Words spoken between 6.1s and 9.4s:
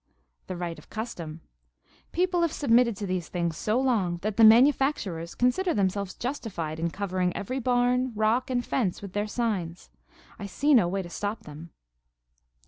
justified in covering every barn, rock and fence with their